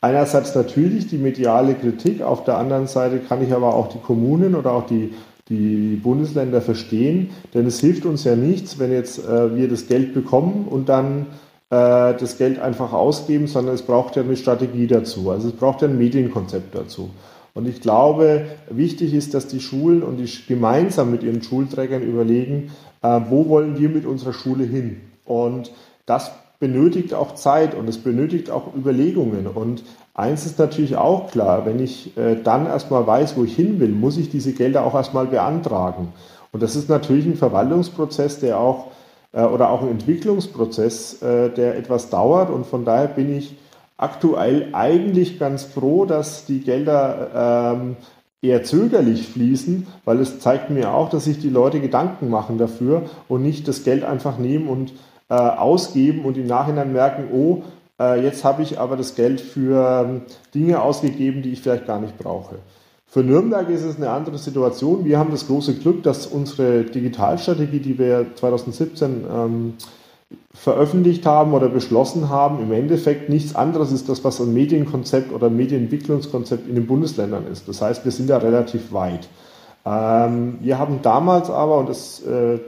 [0.00, 4.54] einerseits natürlich die mediale Kritik, auf der anderen Seite kann ich aber auch die Kommunen
[4.54, 5.14] oder auch die
[5.48, 7.30] die Bundesländer verstehen.
[7.54, 11.26] Denn es hilft uns ja nichts, wenn jetzt äh, wir das Geld bekommen und dann
[11.70, 15.30] äh, das Geld einfach ausgeben, sondern es braucht ja eine Strategie dazu.
[15.30, 17.10] Also es braucht ja ein Medienkonzept dazu.
[17.54, 22.70] Und ich glaube, wichtig ist, dass die Schulen und die gemeinsam mit ihren Schulträgern überlegen,
[23.02, 25.00] äh, wo wollen wir mit unserer Schule hin?
[25.24, 25.72] Und
[26.04, 29.46] das benötigt auch Zeit und es benötigt auch Überlegungen.
[29.46, 29.82] Und
[30.16, 33.90] eins ist natürlich auch klar, wenn ich äh, dann erstmal weiß, wo ich hin will,
[33.90, 36.12] muss ich diese Gelder auch erstmal beantragen.
[36.52, 38.88] Und das ist natürlich ein Verwaltungsprozess, der auch
[39.32, 42.50] äh, oder auch ein Entwicklungsprozess, äh, der etwas dauert.
[42.50, 43.56] Und von daher bin ich
[43.98, 47.96] aktuell eigentlich ganz froh, dass die Gelder ähm,
[48.42, 53.02] eher zögerlich fließen, weil es zeigt mir auch, dass sich die Leute Gedanken machen dafür
[53.28, 54.92] und nicht das Geld einfach nehmen und
[55.28, 57.62] äh, ausgeben und im Nachhinein merken, oh,
[58.00, 60.22] äh, jetzt habe ich aber das Geld für ähm,
[60.54, 62.56] Dinge ausgegeben, die ich vielleicht gar nicht brauche.
[63.06, 65.04] Für Nürnberg ist es eine andere Situation.
[65.04, 69.74] Wir haben das große Glück, dass unsere Digitalstrategie, die wir 2017 ähm,
[70.52, 75.48] veröffentlicht haben oder beschlossen haben, im Endeffekt nichts anderes ist das, was ein Medienkonzept oder
[75.50, 77.68] Medienentwicklungskonzept in den Bundesländern ist.
[77.68, 79.28] Das heißt, wir sind da relativ weit.
[79.84, 82.58] Ähm, wir haben damals aber, und das, äh,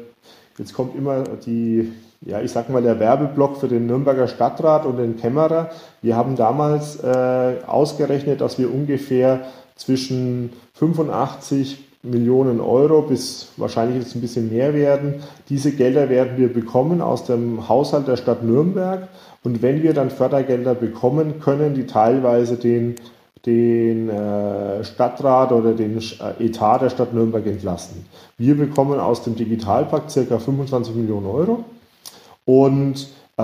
[0.58, 4.96] jetzt kommt immer die ja, ich sag mal, der Werbeblock für den Nürnberger Stadtrat und
[4.96, 5.70] den Kämmerer.
[6.02, 14.14] Wir haben damals äh, ausgerechnet, dass wir ungefähr zwischen 85 Millionen Euro bis wahrscheinlich jetzt
[14.14, 15.22] ein bisschen mehr werden.
[15.48, 19.08] Diese Gelder werden wir bekommen aus dem Haushalt der Stadt Nürnberg.
[19.44, 22.96] Und wenn wir dann Fördergelder bekommen, können die teilweise den,
[23.46, 28.04] den äh, Stadtrat oder den äh, Etat der Stadt Nürnberg entlasten.
[28.36, 30.38] Wir bekommen aus dem Digitalpakt ca.
[30.38, 31.64] 25 Millionen Euro.
[32.44, 33.42] Und äh,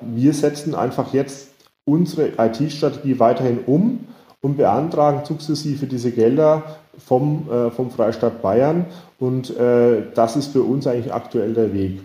[0.00, 1.50] wir setzen einfach jetzt
[1.84, 4.00] unsere IT-Strategie weiterhin um
[4.40, 6.62] und beantragen sukzessive diese Gelder
[6.98, 8.86] vom, vom Freistaat Bayern.
[9.18, 12.00] Und das ist für uns eigentlich aktuell der Weg.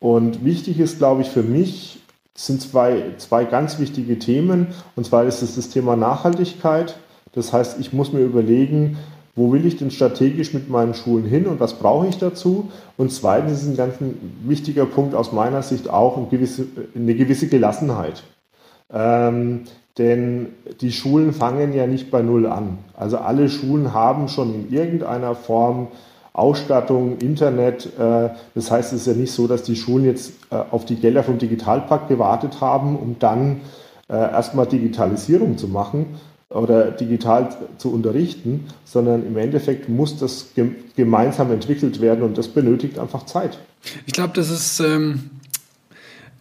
[0.00, 1.99] Und wichtig ist, glaube ich, für mich,
[2.36, 4.68] sind zwei, zwei ganz wichtige Themen.
[4.96, 6.96] Und zwar ist es das Thema Nachhaltigkeit.
[7.32, 8.98] Das heißt, ich muss mir überlegen,
[9.36, 12.70] wo will ich denn strategisch mit meinen Schulen hin und was brauche ich dazu?
[12.96, 13.94] Und zweitens ist ein ganz
[14.44, 18.24] wichtiger Punkt aus meiner Sicht auch eine gewisse, eine gewisse Gelassenheit.
[18.92, 19.62] Ähm,
[19.98, 20.48] denn
[20.80, 22.78] die Schulen fangen ja nicht bei Null an.
[22.94, 25.88] Also alle Schulen haben schon in irgendeiner Form
[26.32, 27.86] Ausstattung, Internet.
[27.98, 30.96] Äh, das heißt, es ist ja nicht so, dass die Schulen jetzt äh, auf die
[30.96, 33.60] Gelder vom Digitalpakt gewartet haben, um dann
[34.08, 36.06] äh, erstmal Digitalisierung zu machen
[36.48, 40.48] oder digital zu unterrichten, sondern im Endeffekt muss das
[40.96, 43.58] gemeinsam entwickelt werden und das benötigt einfach Zeit.
[44.06, 45.30] Ich glaube, das ist ähm,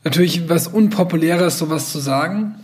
[0.04, 2.56] natürlich was Unpopuläres, sowas zu sagen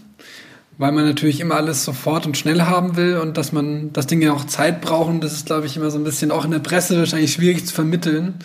[0.78, 4.22] weil man natürlich immer alles sofort und schnell haben will und dass man das Ding
[4.22, 6.60] ja auch Zeit brauchen, das ist, glaube ich, immer so ein bisschen auch in der
[6.60, 8.36] Presse wahrscheinlich schwierig zu vermitteln.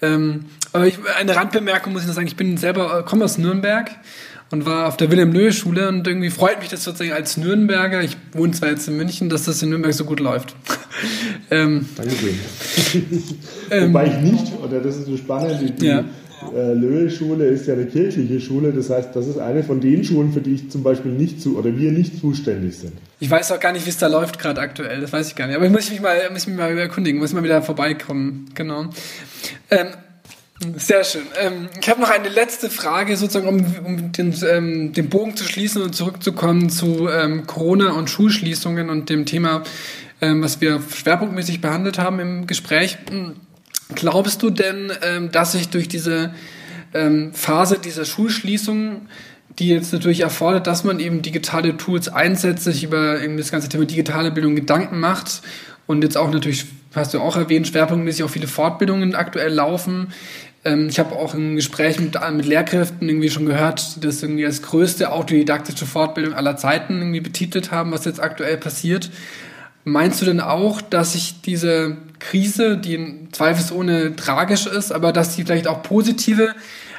[0.00, 3.38] Ähm, aber ich, eine Randbemerkung muss ich noch sagen, ich bin selber, äh, komme aus
[3.38, 3.90] Nürnberg
[4.50, 8.52] und war auf der Wilhelm-Löhe-Schule und irgendwie freut mich das sozusagen als Nürnberger, ich wohne
[8.52, 10.54] zwar jetzt in München, dass das in Nürnberg so gut läuft.
[11.50, 12.38] ähm, Dankeschön.
[13.88, 16.04] Wobei ich nicht, oder das ist so spannend, die, ja
[16.54, 18.72] äh, Löhe-Schule ist ja eine kirchliche Schule.
[18.72, 21.58] Das heißt, das ist eine von den Schulen, für die ich zum Beispiel nicht zu
[21.58, 22.92] oder wir nicht zuständig sind.
[23.20, 25.00] Ich weiß auch gar nicht, wie es da läuft gerade aktuell.
[25.00, 25.56] Das weiß ich gar nicht.
[25.56, 28.46] Aber ich muss mich mal, muss mich mal erkundigen, muss mal wieder vorbeikommen.
[28.54, 28.86] Genau.
[29.70, 29.88] Ähm,
[30.76, 31.22] sehr schön.
[31.40, 35.44] Ähm, ich habe noch eine letzte Frage, sozusagen, um, um den, ähm, den, Bogen zu
[35.44, 39.64] schließen und zurückzukommen zu ähm, Corona und Schulschließungen und dem Thema,
[40.20, 42.98] ähm, was wir schwerpunktmäßig behandelt haben im Gespräch.
[43.94, 46.34] Glaubst du denn, ähm, dass sich durch diese
[46.94, 49.02] ähm, Phase dieser Schulschließung,
[49.58, 53.68] die jetzt natürlich erfordert, dass man eben digitale Tools einsetzt, sich über eben das ganze
[53.68, 55.42] Thema digitale Bildung Gedanken macht
[55.86, 60.12] und jetzt auch natürlich, hast du auch erwähnt, schwerpunktmäßig auch viele Fortbildungen aktuell laufen.
[60.64, 64.46] Ähm, ich habe auch im Gespräch mit, mit Lehrkräften irgendwie schon gehört, die das irgendwie
[64.46, 69.10] als größte autodidaktische Fortbildung aller Zeiten irgendwie betitelt haben, was jetzt aktuell passiert.
[69.84, 75.44] Meinst du denn auch, dass sich diese Krise, die zweifelsohne tragisch ist, aber dass sie
[75.44, 76.54] vielleicht auch positive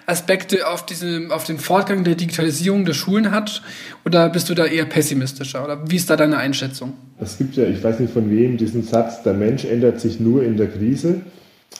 [0.05, 3.63] Aspekte auf, diese, auf den Fortgang der Digitalisierung der Schulen hat?
[4.05, 5.63] Oder bist du da eher pessimistischer?
[5.63, 6.93] Oder wie ist da deine Einschätzung?
[7.19, 10.43] Es gibt ja, ich weiß nicht von wem, diesen Satz, der Mensch ändert sich nur
[10.43, 11.21] in der Krise.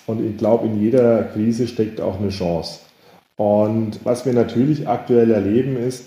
[0.07, 2.79] Und ich glaube, in jeder Krise steckt auch eine Chance.
[3.37, 6.05] Und was wir natürlich aktuell erleben, ist,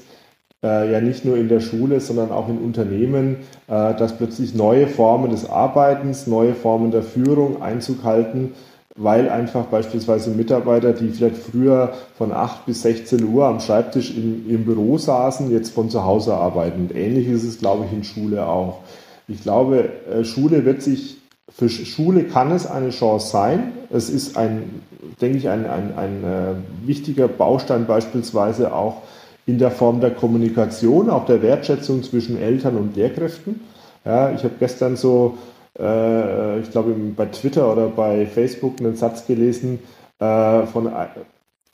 [0.63, 3.37] äh, ja nicht nur in der Schule, sondern auch in Unternehmen,
[3.69, 8.55] äh, dass plötzlich neue Formen des Arbeitens, neue Formen der Führung Einzug halten,
[8.97, 14.51] weil einfach beispielsweise Mitarbeiter, die vielleicht früher von 8 bis 16 Uhr am Schreibtisch im,
[14.51, 16.83] im Büro saßen, jetzt von zu Hause arbeiten.
[16.83, 18.81] Und ähnlich ist es, glaube ich, in Schule auch.
[19.29, 21.19] Ich glaube, äh, Schule wird sich,
[21.49, 23.73] für Schule kann es eine Chance sein.
[23.91, 24.83] Es ist ein,
[25.21, 29.03] denke ich, ein, ein, ein äh, wichtiger Baustein beispielsweise auch
[29.49, 33.61] in der Form der Kommunikation, auch der Wertschätzung zwischen Eltern und Lehrkräften.
[34.05, 35.39] Ja, ich habe gestern so,
[35.79, 39.79] äh, ich glaube bei Twitter oder bei Facebook einen Satz gelesen
[40.19, 41.07] äh, von äh,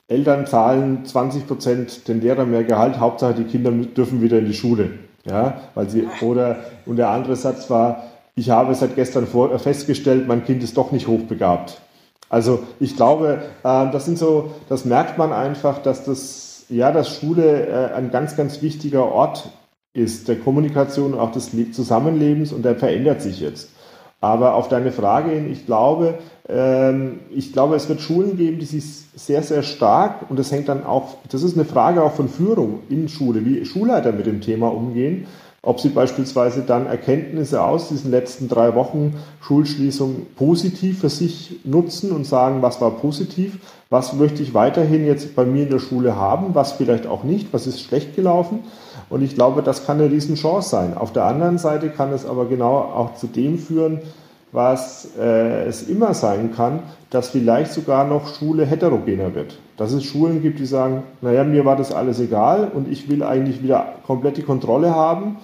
[0.06, 4.54] Eltern zahlen 20 Prozent den Lehrern mehr Gehalt, Hauptsache die Kinder dürfen wieder in die
[4.54, 4.90] Schule.
[5.26, 8.04] Ja, weil sie, oder, und der andere Satz war,
[8.36, 11.80] ich habe seit gestern vor, festgestellt, mein Kind ist doch nicht hochbegabt.
[12.28, 17.16] Also ich glaube, äh, das sind so, das merkt man einfach, dass das ja, dass
[17.18, 19.50] Schule äh, ein ganz, ganz wichtiger Ort
[19.92, 23.70] ist, der Kommunikation und auch des Zusammenlebens und der verändert sich jetzt.
[24.20, 28.64] Aber auf deine Frage hin, ich glaube, ähm, ich glaube, es wird Schulen geben, die
[28.64, 32.28] sich sehr, sehr stark, und das hängt dann auch, das ist eine Frage auch von
[32.28, 35.26] Führung in Schule, wie Schulleiter mit dem Thema umgehen,
[35.64, 42.12] ob sie beispielsweise dann Erkenntnisse aus diesen letzten drei Wochen Schulschließung positiv für sich nutzen
[42.12, 46.16] und sagen, was war positiv, was möchte ich weiterhin jetzt bei mir in der Schule
[46.16, 48.60] haben, was vielleicht auch nicht, was ist schlecht gelaufen.
[49.08, 50.96] Und ich glaube, das kann eine Riesenchance sein.
[50.96, 54.00] Auf der anderen Seite kann es aber genau auch zu dem führen,
[54.52, 56.80] was äh, es immer sein kann,
[57.10, 59.58] dass vielleicht sogar noch Schule heterogener wird.
[59.76, 63.22] Dass es Schulen gibt, die sagen, naja, mir war das alles egal und ich will
[63.22, 65.38] eigentlich wieder komplett die Kontrolle haben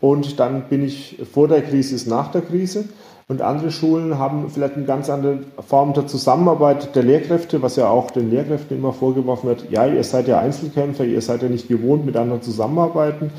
[0.00, 2.84] und dann bin ich vor der Krise ist nach der Krise.
[3.28, 7.88] Und andere Schulen haben vielleicht eine ganz andere Form der Zusammenarbeit der Lehrkräfte, was ja
[7.88, 9.70] auch den Lehrkräften immer vorgeworfen wird.
[9.70, 13.30] Ja, ihr seid ja Einzelkämpfer, ihr seid ja nicht gewohnt, mit anderen zusammenarbeiten.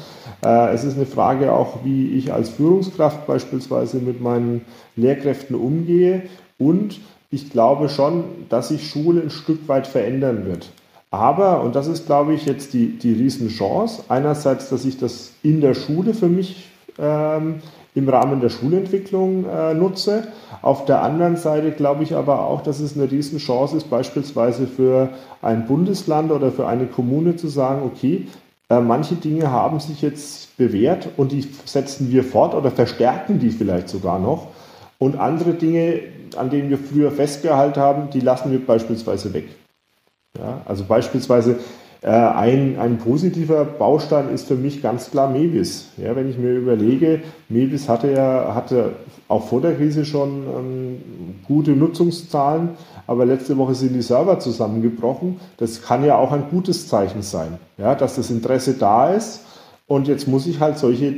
[0.45, 4.62] Äh, es ist eine Frage auch, wie ich als Führungskraft beispielsweise mit meinen
[4.95, 6.24] Lehrkräften umgehe.
[6.57, 10.70] Und ich glaube schon, dass sich Schule ein Stück weit verändern wird.
[11.12, 15.59] Aber, und das ist, glaube ich, jetzt die, die Riesenchance, einerseits, dass ich das in
[15.59, 17.62] der Schule für mich ähm,
[17.93, 20.28] im Rahmen der Schulentwicklung äh, nutze.
[20.62, 25.09] Auf der anderen Seite glaube ich aber auch, dass es eine Riesenchance ist, beispielsweise für
[25.41, 28.28] ein Bundesland oder für eine Kommune zu sagen, okay,
[28.70, 33.49] äh, manche Dinge haben sich jetzt bewährt und die setzen wir fort oder verstärken die
[33.49, 34.47] vielleicht sogar noch.
[34.97, 35.99] Und andere Dinge,
[36.38, 39.49] an denen wir früher festgehalten haben, die lassen wir beispielsweise weg.
[40.38, 41.59] Ja, also beispielsweise
[42.01, 45.89] äh, ein, ein positiver Baustein ist für mich ganz klar Mebis.
[45.97, 48.93] Ja, wenn ich mir überlege, Mebis hatte ja hatte
[49.27, 51.01] auch vor der Krise schon ähm,
[51.47, 52.71] gute Nutzungszahlen,
[53.07, 55.39] aber letzte Woche sind die Server zusammengebrochen.
[55.57, 59.45] Das kann ja auch ein gutes Zeichen sein, ja, dass das Interesse da ist.
[59.86, 61.13] Und jetzt muss ich halt solche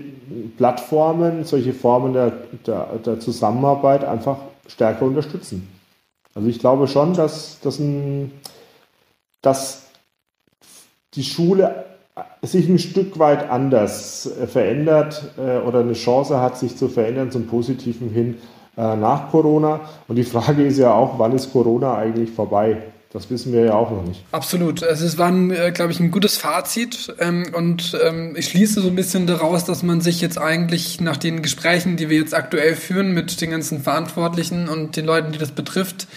[0.58, 2.34] Plattformen, solche Formen der,
[2.66, 4.38] der, der Zusammenarbeit einfach
[4.68, 5.70] stärker unterstützen.
[6.36, 8.32] Also ich glaube schon, dass, dass ein
[9.44, 9.84] dass
[11.14, 11.86] die Schule
[12.42, 17.32] sich ein Stück weit anders äh, verändert äh, oder eine Chance hat, sich zu verändern
[17.32, 18.38] zum Positiven hin
[18.78, 19.82] äh, nach Corona.
[20.08, 22.93] Und die Frage ist ja auch, wann ist Corona eigentlich vorbei?
[23.14, 24.24] Das wissen wir ja auch noch nicht.
[24.32, 24.82] Absolut.
[24.82, 27.14] Es war, äh, glaube ich, ein gutes Fazit.
[27.20, 31.18] Ähm, und ähm, ich schließe so ein bisschen daraus, dass man sich jetzt eigentlich nach
[31.18, 35.38] den Gesprächen, die wir jetzt aktuell führen mit den ganzen Verantwortlichen und den Leuten, die
[35.38, 36.08] das betrifft,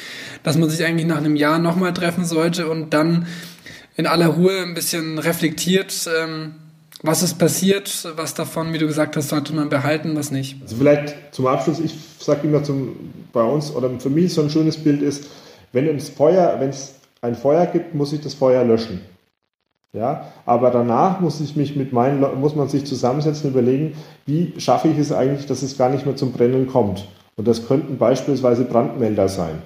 [0.43, 3.27] dass man sich eigentlich nach einem Jahr nochmal treffen sollte und dann
[3.97, 6.55] in aller Ruhe ein bisschen reflektiert, ähm,
[7.03, 10.57] was ist passiert, was davon, wie du gesagt hast, sollte man behalten, was nicht.
[10.63, 14.49] Also vielleicht zum Abschluss, ich sage immer zum, bei uns, oder für mich so ein
[14.49, 15.27] schönes Bild ist,
[15.73, 16.59] wenn es Feuer,
[17.21, 19.01] ein Feuer gibt, muss ich das Feuer löschen.
[19.93, 23.95] Ja, aber danach muss ich mich mit meinen, muss man sich zusammensetzen und überlegen,
[24.27, 27.09] wie schaffe ich es eigentlich, dass es gar nicht mehr zum Brennen kommt.
[27.37, 29.63] Und das könnten beispielsweise Brandmelder sein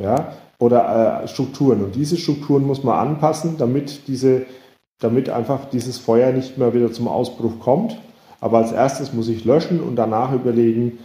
[0.00, 1.84] ja, oder äh, Strukturen.
[1.84, 4.46] Und diese Strukturen muss man anpassen, damit, diese,
[5.00, 7.98] damit einfach dieses Feuer nicht mehr wieder zum Ausbruch kommt.
[8.40, 10.98] Aber als erstes muss ich löschen und danach überlegen,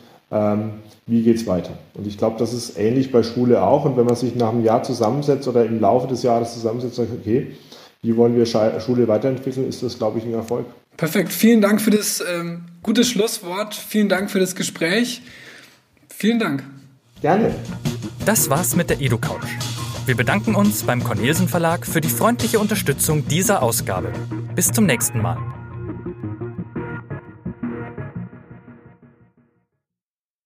[1.05, 1.71] wie geht es weiter.
[1.93, 3.85] Und ich glaube, das ist ähnlich bei Schule auch.
[3.85, 7.07] Und wenn man sich nach einem Jahr zusammensetzt oder im Laufe des Jahres zusammensetzt und
[7.07, 7.55] sagt, okay,
[8.01, 10.65] wie wollen wir Schule weiterentwickeln, ist das, glaube ich, ein Erfolg.
[10.97, 11.31] Perfekt.
[11.31, 13.73] Vielen Dank für das ähm, gute Schlusswort.
[13.73, 15.21] Vielen Dank für das Gespräch.
[16.09, 16.63] Vielen Dank.
[17.21, 17.55] Gerne.
[18.25, 19.47] Das war's mit der EduCouch.
[20.05, 24.11] Wir bedanken uns beim Cornelsen Verlag für die freundliche Unterstützung dieser Ausgabe.
[24.53, 25.37] Bis zum nächsten Mal.